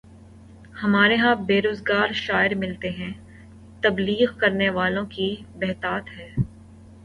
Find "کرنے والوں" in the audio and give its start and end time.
4.37-5.05